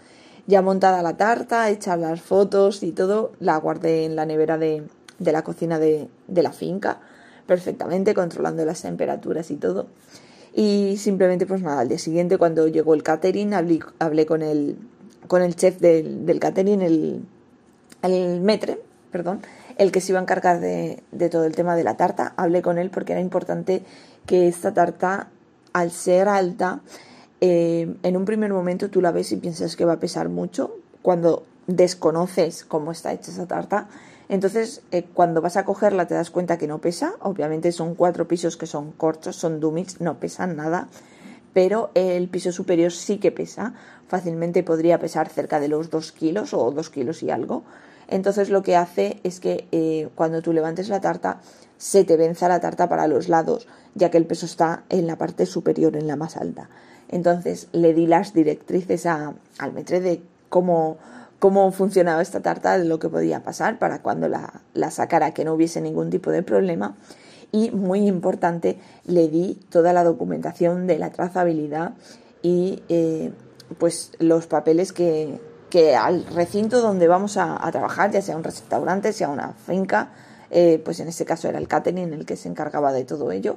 Ya 0.49 0.63
montada 0.63 1.01
la 1.01 1.17
tarta, 1.17 1.71
hechas 1.71 1.97
las 1.97 2.21
fotos 2.21 2.83
y 2.83 2.91
todo, 2.91 3.31
la 3.39 3.57
guardé 3.59 4.05
en 4.05 4.17
la 4.17 4.27
nevera 4.27 4.59
de, 4.59 4.83
de 5.21 5.31
la 5.31 5.43
cocina 5.43 5.79
de, 5.79 6.09
de 6.27 6.43
la 6.43 6.51
finca 6.51 6.99
perfectamente, 7.47 8.15
controlando 8.15 8.65
las 8.65 8.83
temperaturas 8.83 9.53
y 9.53 9.55
todo. 9.55 9.87
Y 10.57 10.97
simplemente, 10.97 11.47
pues 11.47 11.63
nada, 11.63 11.83
al 11.83 11.89
día 11.89 12.01
siguiente, 12.01 12.37
cuando 12.37 12.67
llegó 12.67 12.95
el 12.95 13.05
catering, 13.05 13.55
hablé, 13.55 14.27
con, 14.27 14.43
el, 14.43 14.77
con 15.29 15.43
el 15.43 15.55
chef 15.55 15.79
del, 15.79 16.27
del 16.27 16.41
catering, 16.41 16.83
el, 16.83 17.23
el 18.03 18.41
metre, 18.41 18.81
perdón, 19.13 19.41
el 19.79 19.93
que 19.93 20.01
se 20.01 20.11
iba 20.11 20.19
a 20.19 20.23
encargar 20.23 20.59
de, 20.59 21.01
de, 21.13 21.29
todo 21.29 21.45
el 21.45 21.55
tema 21.55 21.77
de 21.77 21.85
la 21.85 21.97
tarta. 21.97 22.35
Hablé 22.37 22.61
con 22.61 22.77
él 22.77 22.91
porque 22.91 23.13
era 23.13 23.21
importante 23.21 23.85
que 24.31 24.47
esta 24.47 24.73
tarta, 24.73 25.27
al 25.73 25.91
ser 25.91 26.29
alta, 26.29 26.83
eh, 27.41 27.97
en 28.05 28.17
un 28.17 28.25
primer 28.25 28.53
momento 28.53 28.89
tú 28.89 29.01
la 29.01 29.11
ves 29.11 29.33
y 29.33 29.37
piensas 29.39 29.75
que 29.75 29.85
va 29.85 29.95
a 29.95 29.99
pesar 29.99 30.29
mucho. 30.29 30.77
Cuando 31.03 31.43
desconoces 31.67 32.65
cómo 32.65 32.93
está 32.93 33.13
hecha 33.13 33.33
esa 33.33 33.49
tarta, 33.49 33.89
entonces, 34.29 34.83
eh, 34.93 35.03
cuando 35.13 35.41
vas 35.41 35.57
a 35.57 35.65
cogerla 35.65 36.07
te 36.07 36.15
das 36.15 36.31
cuenta 36.31 36.59
que 36.59 36.69
no 36.69 36.79
pesa. 36.79 37.15
Obviamente 37.19 37.73
son 37.73 37.97
cuatro 37.97 38.29
pisos 38.29 38.57
que 38.57 38.67
son 38.67 38.93
cortos, 38.93 39.35
son 39.35 39.59
dumix, 39.59 40.01
no 40.01 40.21
pesan 40.21 40.55
nada. 40.55 40.87
Pero 41.53 41.91
el 41.95 42.29
piso 42.29 42.53
superior 42.53 42.93
sí 42.93 43.19
que 43.19 43.33
pesa. 43.33 43.75
Fácilmente 44.07 44.63
podría 44.63 45.01
pesar 45.01 45.29
cerca 45.29 45.59
de 45.59 45.67
los 45.67 45.91
dos 45.91 46.13
kilos 46.13 46.55
o 46.55 46.71
dos 46.71 46.89
kilos 46.89 47.25
y 47.25 47.33
algo. 47.33 47.65
Entonces 48.11 48.51
lo 48.51 48.63
que 48.63 48.77
hace 48.77 49.21
es 49.23 49.41
que 49.41 49.67
eh, 49.73 50.09
cuando 50.15 50.43
tú 50.43 50.53
levantes 50.53 50.89
la 50.89 51.01
tarta 51.01 51.41
se 51.79 52.05
te 52.05 52.17
venza 52.17 52.49
la 52.49 52.61
tarta 52.61 52.89
para 52.89 53.07
los 53.07 53.29
lados, 53.29 53.67
ya 53.95 54.11
que 54.11 54.19
el 54.19 54.27
peso 54.27 54.45
está 54.45 54.85
en 54.91 55.07
la 55.07 55.17
parte 55.17 55.47
superior, 55.47 55.97
en 55.97 56.07
la 56.07 56.17
más 56.17 56.37
alta. 56.37 56.69
Entonces 57.09 57.69
le 57.73 57.95
di 57.95 58.07
las 58.07 58.35
directrices 58.35 59.07
al 59.07 59.73
metre 59.73 60.01
de 60.01 60.23
cómo 60.49 60.99
cómo 61.41 61.73
funcionaba 61.73 62.23
esta 62.23 62.41
tarta, 62.41 62.79
de 62.79 62.85
lo 62.85 63.01
que 63.01 63.09
podía 63.09 63.43
pasar 63.43 63.79
para 63.79 64.03
cuando 64.03 64.29
la, 64.29 64.61
la 64.75 64.91
sacara 64.93 65.33
que 65.33 65.45
no 65.45 65.55
hubiese 65.55 65.81
ningún 65.81 66.11
tipo 66.11 66.31
de 66.31 66.43
problema. 66.45 66.97
Y 67.51 67.73
muy 67.73 68.07
importante, 68.07 68.79
le 69.07 69.27
di 69.29 69.59
toda 69.71 69.93
la 69.93 70.05
documentación 70.05 70.87
de 70.87 70.99
la 70.99 71.11
trazabilidad 71.11 71.95
y 72.43 72.83
eh, 72.89 73.33
pues 73.79 74.13
los 74.19 74.47
papeles 74.47 74.93
que, 74.93 75.41
que, 75.71 75.97
al 75.97 76.27
recinto 76.27 76.81
donde 76.81 77.09
vamos 77.09 77.37
a, 77.37 77.59
trabajar, 77.73 78.11
ya 78.11 78.21
sea 78.21 78.37
un 78.37 78.45
restaurante, 78.45 79.13
sea 79.13 79.29
una 79.29 79.53
finca, 79.53 80.11
eh, 80.51 80.83
pues 80.85 81.01
en 81.01 81.09
este 81.09 81.25
caso 81.25 81.49
era 81.49 81.59
el 81.59 81.69
catering 81.69 82.13
el 82.13 82.27
que 82.27 82.37
se 82.37 82.49
encargaba 82.49 82.93
de 82.93 83.05
todo 83.05 83.33
ello, 83.33 83.57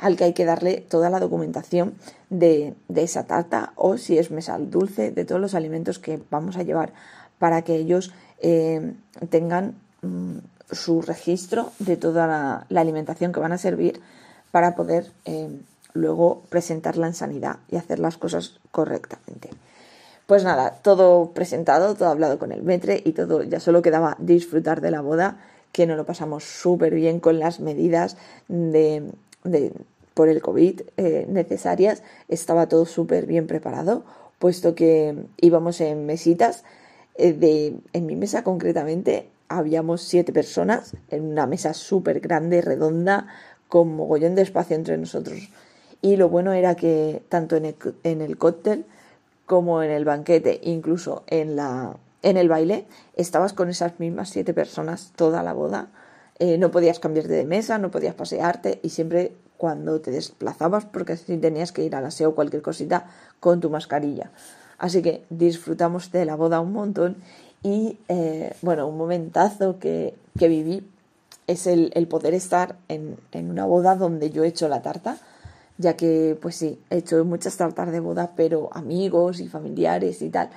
al 0.00 0.16
que 0.16 0.24
hay 0.24 0.32
que 0.32 0.44
darle 0.44 0.78
toda 0.80 1.10
la 1.10 1.20
documentación 1.20 1.94
de, 2.30 2.74
de 2.88 3.02
esa 3.02 3.24
tarta 3.24 3.72
o 3.76 3.98
si 3.98 4.18
es 4.18 4.30
mesal 4.30 4.70
dulce, 4.70 5.12
de 5.12 5.24
todos 5.24 5.40
los 5.40 5.54
alimentos 5.54 5.98
que 6.00 6.20
vamos 6.30 6.56
a 6.56 6.64
llevar 6.64 6.92
para 7.38 7.62
que 7.62 7.76
ellos 7.76 8.12
eh, 8.40 8.94
tengan 9.30 9.74
mm, 10.02 10.38
su 10.70 11.02
registro 11.02 11.72
de 11.78 11.96
toda 11.96 12.26
la, 12.26 12.80
alimentación 12.80 13.32
que 13.32 13.40
van 13.40 13.52
a 13.52 13.58
servir 13.58 14.00
para 14.50 14.74
poder 14.74 15.12
eh, 15.24 15.60
luego 15.92 16.42
presentarla 16.48 17.06
en 17.06 17.14
sanidad 17.14 17.58
y 17.68 17.76
hacer 17.76 17.98
las 17.98 18.16
cosas 18.16 18.60
correctamente. 18.70 19.50
Pues 20.26 20.44
nada, 20.44 20.78
todo 20.82 21.32
presentado, 21.32 21.94
todo 21.94 22.08
hablado 22.08 22.38
con 22.38 22.52
el 22.52 22.62
metre 22.62 23.02
y 23.04 23.12
todo, 23.12 23.42
ya 23.42 23.60
solo 23.60 23.82
quedaba 23.82 24.16
disfrutar 24.18 24.80
de 24.80 24.90
la 24.90 25.00
boda, 25.00 25.38
que 25.72 25.86
nos 25.86 25.96
lo 25.96 26.06
pasamos 26.06 26.44
súper 26.44 26.94
bien 26.94 27.18
con 27.18 27.38
las 27.38 27.60
medidas 27.60 28.16
de, 28.48 29.02
por 30.14 30.28
el 30.28 30.42
COVID 30.42 30.82
eh, 30.96 31.26
necesarias. 31.28 32.02
Estaba 32.28 32.68
todo 32.68 32.86
súper 32.86 33.26
bien 33.26 33.46
preparado, 33.46 34.04
puesto 34.38 34.74
que 34.74 35.16
íbamos 35.38 35.80
en 35.80 36.06
mesitas 36.06 36.64
eh, 37.14 37.32
de, 37.32 37.76
en 37.92 38.06
mi 38.06 38.16
mesa 38.16 38.42
concretamente 38.42 39.28
habíamos 39.48 40.02
siete 40.02 40.32
personas 40.32 40.96
en 41.10 41.24
una 41.24 41.46
mesa 41.46 41.74
súper 41.74 42.20
grande, 42.20 42.62
redonda, 42.62 43.26
con 43.68 43.94
mogollón 43.94 44.34
de 44.34 44.42
espacio 44.42 44.76
entre 44.76 44.96
nosotros. 44.96 45.50
Y 46.00 46.16
lo 46.16 46.28
bueno 46.28 46.52
era 46.52 46.74
que 46.74 47.22
tanto 47.28 47.56
en 47.56 47.66
el, 47.66 47.76
en 48.02 48.20
el 48.22 48.38
cóctel 48.38 48.86
como 49.52 49.82
en 49.82 49.90
el 49.90 50.06
banquete, 50.06 50.60
incluso 50.62 51.24
en, 51.26 51.56
la, 51.56 51.98
en 52.22 52.38
el 52.38 52.48
baile, 52.48 52.86
estabas 53.16 53.52
con 53.52 53.68
esas 53.68 54.00
mismas 54.00 54.30
siete 54.30 54.54
personas 54.54 55.12
toda 55.14 55.42
la 55.42 55.52
boda. 55.52 55.88
Eh, 56.38 56.56
no 56.56 56.70
podías 56.70 56.98
cambiarte 56.98 57.34
de 57.34 57.44
mesa, 57.44 57.76
no 57.76 57.90
podías 57.90 58.14
pasearte 58.14 58.80
y 58.82 58.88
siempre 58.88 59.32
cuando 59.58 60.00
te 60.00 60.10
desplazabas, 60.10 60.86
porque 60.86 61.18
si 61.18 61.36
tenías 61.36 61.70
que 61.70 61.84
ir 61.84 61.94
al 61.94 62.06
aseo 62.06 62.30
o 62.30 62.34
cualquier 62.34 62.62
cosita, 62.62 63.10
con 63.40 63.60
tu 63.60 63.68
mascarilla. 63.68 64.30
Así 64.78 65.02
que 65.02 65.22
disfrutamos 65.28 66.10
de 66.12 66.24
la 66.24 66.34
boda 66.34 66.60
un 66.60 66.72
montón 66.72 67.16
y 67.62 67.98
eh, 68.08 68.54
bueno, 68.62 68.88
un 68.88 68.96
momentazo 68.96 69.78
que, 69.78 70.14
viví 70.34 70.88
es 71.46 71.66
el, 71.66 71.92
poder 72.08 72.32
estar 72.32 72.76
en, 72.88 73.18
una 73.34 73.66
boda 73.66 73.96
donde 73.96 74.30
yo 74.30 74.44
he 74.44 74.48
hecho 74.48 74.66
la 74.68 74.80
tarta, 74.80 75.18
ya 75.78 75.96
que 75.96 76.38
pues 76.40 76.56
sí, 76.56 76.80
he 76.90 76.98
hecho 76.98 77.24
muchas 77.24 77.56
tartas 77.56 77.90
de 77.92 78.00
boda, 78.00 78.32
pero 78.36 78.70
amigos 78.72 79.40
y 79.40 79.48
familiares 79.48 80.22
y 80.22 80.30
tal, 80.30 80.50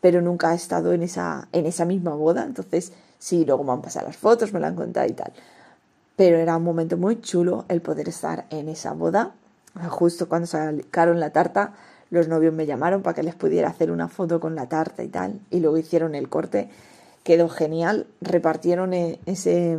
pero 0.00 0.20
nunca 0.20 0.52
he 0.52 0.56
estado 0.56 0.92
en 0.92 1.02
esa, 1.02 1.48
en 1.52 1.66
esa 1.66 1.84
misma 1.84 2.14
boda, 2.14 2.44
entonces 2.44 2.92
sí, 3.18 3.44
luego 3.44 3.64
me 3.64 3.72
han 3.72 3.82
pasado 3.82 4.06
las 4.06 4.16
fotos, 4.16 4.52
me 4.52 4.60
la 4.60 4.68
han 4.68 4.76
contado 4.76 5.06
y 5.08 5.12
tal. 5.12 5.32
Pero 6.16 6.38
era 6.38 6.56
un 6.56 6.64
momento 6.64 6.96
muy 6.96 7.20
chulo 7.20 7.64
el 7.68 7.80
poder 7.80 8.08
estar 8.08 8.46
en 8.50 8.68
esa 8.68 8.92
boda, 8.92 9.32
justo 9.88 10.28
cuando 10.28 10.46
sacaron 10.46 11.20
la 11.20 11.30
tarta, 11.30 11.74
los 12.10 12.28
novios 12.28 12.52
me 12.52 12.66
llamaron 12.66 13.02
para 13.02 13.14
que 13.14 13.22
les 13.22 13.34
pudiera 13.34 13.68
hacer 13.68 13.90
una 13.90 14.08
foto 14.08 14.38
con 14.40 14.54
la 14.54 14.68
tarta 14.68 15.02
y 15.02 15.08
tal, 15.08 15.40
y 15.50 15.60
luego 15.60 15.78
hicieron 15.78 16.14
el 16.14 16.28
corte, 16.28 16.68
quedó 17.22 17.48
genial, 17.48 18.06
repartieron 18.20 18.92
e, 18.92 19.18
ese, 19.26 19.78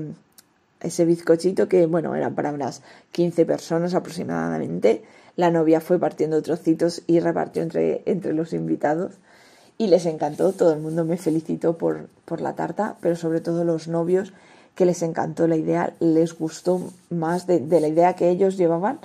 ese 0.84 1.06
bizcochito 1.06 1.68
que, 1.68 1.86
bueno, 1.86 2.16
eran 2.16 2.36
para 2.36 2.52
unas 2.52 2.82
15 3.12 3.46
personas 3.46 3.94
aproximadamente, 3.94 5.04
la 5.36 5.50
novia 5.50 5.82
fue 5.82 5.98
partiendo 5.98 6.42
trocitos 6.42 7.02
y 7.08 7.20
repartió 7.20 7.63
entre, 7.63 8.04
entre 8.06 8.34
los 8.34 8.54
invitados, 8.54 9.13
y 9.78 9.88
les 9.88 10.06
encantó, 10.06 10.54
todo 10.54 10.74
el 10.74 10.80
mundo 10.80 11.04
me 11.04 11.18
felicitó 11.18 11.78
por, 11.78 12.08
por 12.25 12.42
la 12.42 12.54
tarta, 12.54 12.98
pero 13.02 13.16
sobre 13.16 13.42
todo 13.42 13.63
los 13.63 13.88
novios 13.88 14.34
que 14.75 14.86
les 14.86 15.02
encantó 15.02 15.48
la 15.48 15.56
idea, 15.56 15.94
les 16.00 16.38
gustó 16.38 16.82
más 17.10 17.48
de, 17.48 17.60
la 17.80 17.88
idea 17.88 18.16
que 18.16 18.30
ellos 18.30 18.58
llevaban, 18.58 19.00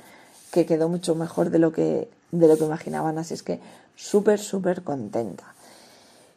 que 0.51 0.67
quedó 0.67 0.89
mucho 0.89 1.15
mejor 1.15 1.51
de 1.51 1.59
lo 1.59 1.73
que, 1.73 2.09
de 2.33 2.49
lo 2.49 2.57
que 2.57 2.65
imaginaban, 2.65 3.19
así 3.19 3.35
es 3.35 3.43
que 3.43 3.61
súper, 3.97 4.39
súper 4.39 4.83
contenta. 4.83 5.55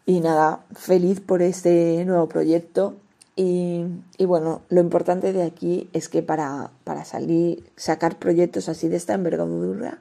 Y 0.05 0.19
nada, 0.19 0.61
feliz 0.75 1.21
por 1.21 1.41
este 1.41 2.03
nuevo 2.05 2.27
proyecto. 2.27 2.95
Y, 3.43 4.25
bueno, 4.25 4.61
lo 4.69 4.81
importante 4.81 5.33
de 5.33 5.41
aquí 5.41 5.89
es 5.93 6.09
que 6.09 6.21
para, 6.21 6.69
para 6.83 7.05
salir, 7.05 7.63
sacar 7.75 8.19
proyectos 8.19 8.69
así 8.69 8.87
de 8.87 8.97
esta 8.97 9.15
envergadura, 9.15 9.97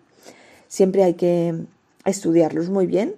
siempre 0.68 1.04
hay 1.04 1.14
que 1.14 1.54
estudiarlos 2.04 2.68
muy 2.68 2.87
bien, 2.87 3.14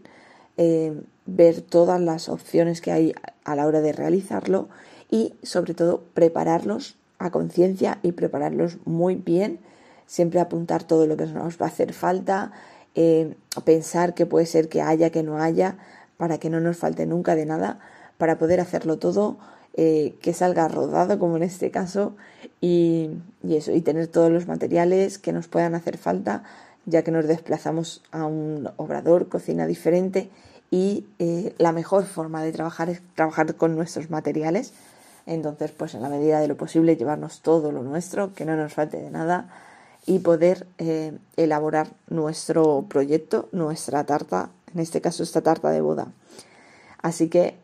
eh, 0.59 0.97
ver 1.27 1.61
todas 1.61 2.01
las 2.01 2.29
opciones 2.29 2.81
que 2.81 2.93
hay 2.93 3.15
a 3.43 3.57
la 3.57 3.67
hora 3.67 3.81
de 3.81 3.93
realizarlo 3.93 4.69
y 5.11 5.35
sobre 5.43 5.75
todo 5.75 6.05
prepararlos 6.15 6.95
a 7.19 7.33
conciencia 7.33 7.99
y 8.05 8.13
prepararlos 8.13 8.79
muy 8.85 9.17
bien, 9.17 9.59
siempre 10.07 10.39
apuntar 10.39 10.85
todo 10.85 11.09
lo 11.09 11.17
que 11.17 11.27
nos 11.27 11.61
va 11.61 11.65
a 11.65 11.69
hacer 11.69 11.93
falta, 11.93 12.53
eh, 12.95 13.35
pensar 13.65 14.15
que 14.15 14.27
puede 14.27 14.47
ser 14.47 14.69
que 14.69 14.83
haya, 14.83 15.11
que 15.11 15.25
no 15.25 15.39
haya, 15.39 15.79
para 16.17 16.39
que 16.39 16.49
no 16.49 16.61
nos 16.61 16.77
falte 16.77 17.07
nunca 17.07 17.35
de 17.35 17.45
nada, 17.45 17.81
para 18.19 18.39
poder 18.39 18.61
hacerlo 18.61 19.01
todo, 19.01 19.39
eh, 19.75 20.17
que 20.21 20.35
salga 20.35 20.69
rodado 20.69 21.19
como 21.19 21.39
en 21.39 21.45
este 21.45 21.71
caso 21.71 22.15
y, 22.61 23.09
eso, 23.49 23.73
y 23.73 23.81
tener 23.81 24.07
todos 24.07 24.31
los 24.31 24.47
materiales 24.47 25.17
que 25.17 25.33
nos 25.33 25.49
puedan 25.49 25.75
hacer 25.75 25.97
falta, 25.97 26.43
ya 26.85 27.03
que 27.03 27.11
nos 27.11 27.27
desplazamos 27.27 28.03
a 28.11 28.27
un 28.27 28.69
obrador, 28.77 29.31
cocina 29.31 29.67
diferente 29.67 30.29
y 30.71 31.07
eh, 31.19 31.55
la 31.57 31.73
mejor 31.73 32.05
forma 32.05 32.43
de 32.43 32.53
trabajar 32.53 32.91
es 32.91 33.01
trabajar 33.15 33.55
con 33.55 33.75
nuestros 33.75 34.11
materiales. 34.11 34.75
Entonces, 35.25 35.71
pues 35.71 35.95
en 35.95 36.03
la 36.03 36.11
medida 36.11 36.41
de 36.41 36.49
lo 36.49 36.57
posible 36.59 36.97
llevarnos 36.97 37.41
todo 37.41 37.73
lo 37.73 37.83
nuestro, 37.83 38.35
que 38.35 38.45
no 38.45 38.55
nos 38.57 38.75
falte 38.75 38.99
de 38.99 39.11
nada 39.11 39.49
y 40.05 40.19
poder 40.19 40.67
eh, 40.77 41.17
elaborar 41.39 41.89
nuestro 42.09 42.85
proyecto, 42.91 43.49
nuestra 43.53 44.05
tarta, 44.05 44.51
en 44.75 44.81
este 44.81 45.01
caso 45.01 45.23
esta 45.23 45.41
tarta 45.41 45.71
de 45.71 45.81
boda. 45.81 46.09
Así 47.01 47.31
que 47.31 47.57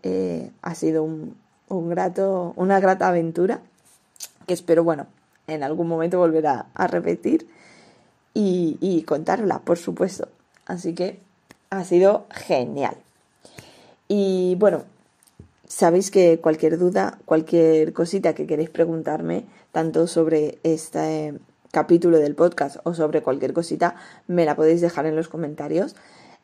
ha 0.62 0.74
sido 0.74 1.04
un, 1.04 1.36
un, 1.68 1.88
grato, 1.88 2.52
una 2.56 2.80
grata 2.80 3.08
aventura 3.08 3.60
que 4.46 4.54
espero, 4.54 4.84
bueno, 4.84 5.06
en 5.46 5.62
algún 5.62 5.88
momento 5.88 6.18
volver 6.18 6.46
a, 6.46 6.66
repetir 6.74 7.48
y, 8.34 8.78
y 8.80 9.02
contarla, 9.02 9.60
por 9.60 9.78
supuesto. 9.78 10.28
Así 10.66 10.94
que 10.94 11.18
ha 11.70 11.84
sido 11.84 12.26
genial. 12.30 12.96
Y 14.08 14.56
bueno, 14.56 14.84
sabéis 15.66 16.10
que 16.10 16.40
cualquier 16.40 16.78
duda, 16.78 17.18
cualquier 17.24 17.92
cosita 17.92 18.34
que 18.34 18.46
queréis 18.46 18.70
preguntarme, 18.70 19.44
tanto 19.72 20.06
sobre 20.06 20.58
este 20.62 21.34
capítulo 21.70 22.18
del 22.18 22.34
podcast 22.34 22.78
o 22.84 22.94
sobre 22.94 23.22
cualquier 23.22 23.52
cosita, 23.52 23.96
me 24.26 24.44
la 24.44 24.56
podéis 24.56 24.80
dejar 24.80 25.06
en 25.06 25.16
los 25.16 25.28
comentarios. 25.28 25.94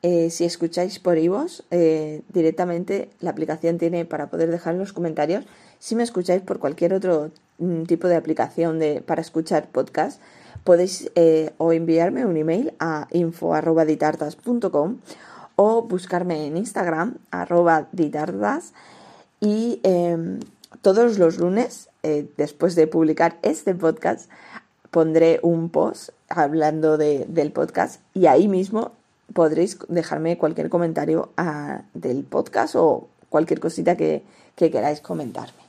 Eh, 0.07 0.29
si 0.29 0.45
escucháis 0.45 0.99
por 0.99 1.17
iVoox, 1.17 1.63
eh, 1.71 2.21
directamente 2.29 3.09
la 3.21 3.31
aplicación 3.31 3.79
tiene 3.79 4.05
para 4.05 4.29
poder 4.29 4.51
dejar 4.51 4.75
los 4.75 4.93
comentarios. 4.93 5.47
Si 5.79 5.97
me 5.97 6.03
escucháis 6.03 6.43
por 6.43 6.59
cualquier 6.59 6.93
otro 6.93 7.31
mm, 7.57 7.85
tipo 7.85 8.07
de 8.07 8.17
aplicación 8.17 8.79
de, 8.79 9.01
para 9.01 9.23
escuchar 9.23 9.67
podcast, 9.71 10.21
podéis 10.63 11.11
eh, 11.15 11.55
o 11.57 11.73
enviarme 11.73 12.27
un 12.27 12.37
email 12.37 12.75
a 12.81 13.09
info.ditartas.com 13.13 14.99
o 15.57 15.83
buscarme 15.85 16.49
en 16.49 16.59
Instagram, 16.59 17.17
arroba 17.31 17.89
ditardas, 17.93 18.75
y 19.41 19.81
em, 19.85 20.41
todos 20.83 21.19
los 21.19 21.39
lunes, 21.39 21.89
después 22.37 22.75
de 22.75 22.87
publicar 22.87 23.39
este 23.41 23.75
podcast, 23.75 24.31
pondré 24.91 25.41
un 25.43 25.71
post 25.71 26.11
hablando 26.29 26.99
de, 26.99 27.25
del 27.27 27.53
podcast 27.53 28.03
y 28.13 28.27
ahí 28.27 28.49
mismo 28.49 28.93
podréis 29.33 29.79
dejarme 29.89 30.39
cualquier 30.39 30.69
comentario 30.69 31.31
ah, 31.37 31.83
del 31.95 32.25
podcast 32.25 32.77
o 32.77 33.09
cualquier 33.29 33.61
cosita 33.61 33.97
que, 33.97 34.23
que 34.55 34.71
queráis 34.71 35.01
comentarme. 35.01 35.65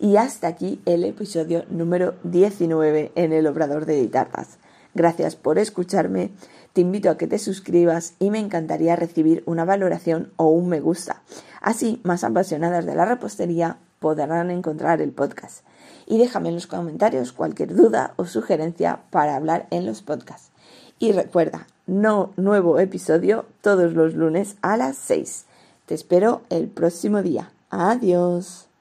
Y 0.00 0.16
hasta 0.16 0.48
aquí 0.48 0.80
el 0.84 1.04
episodio 1.04 1.64
número 1.70 2.14
19 2.24 3.12
en 3.14 3.32
el 3.32 3.46
Obrador 3.46 3.86
de 3.86 4.00
Editartas. 4.00 4.58
Gracias 4.94 5.36
por 5.36 5.58
escucharme, 5.58 6.32
te 6.72 6.80
invito 6.80 7.08
a 7.10 7.16
que 7.16 7.26
te 7.26 7.38
suscribas 7.38 8.14
y 8.18 8.30
me 8.30 8.38
encantaría 8.38 8.96
recibir 8.96 9.42
una 9.46 9.64
valoración 9.64 10.32
o 10.36 10.48
un 10.48 10.68
me 10.68 10.80
gusta. 10.80 11.22
Así, 11.60 12.00
más 12.02 12.24
apasionadas 12.24 12.84
de 12.84 12.94
la 12.94 13.04
repostería 13.04 13.78
podrán 14.00 14.50
encontrar 14.50 15.00
el 15.00 15.12
podcast 15.12 15.64
y 16.06 16.18
déjame 16.18 16.48
en 16.48 16.56
los 16.56 16.66
comentarios 16.66 17.32
cualquier 17.32 17.74
duda 17.74 18.14
o 18.16 18.26
sugerencia 18.26 19.00
para 19.10 19.36
hablar 19.36 19.66
en 19.70 19.86
los 19.86 20.02
podcasts. 20.02 20.50
Y 20.98 21.12
recuerda, 21.12 21.66
no 21.86 22.32
nuevo 22.36 22.78
episodio 22.78 23.44
todos 23.60 23.92
los 23.92 24.14
lunes 24.14 24.56
a 24.62 24.76
las 24.76 24.96
6. 24.96 25.44
Te 25.86 25.94
espero 25.94 26.42
el 26.50 26.68
próximo 26.68 27.22
día. 27.22 27.52
Adiós. 27.70 28.71